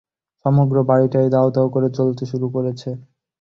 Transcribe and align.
সমগ্র 0.45 0.75
বাড়িটাই 0.89 1.27
দাউদাউ 1.35 1.67
করে 1.69 1.87
জ্বলতে 1.97 2.23
শুরু 2.31 2.47
করেছে। 2.55 2.89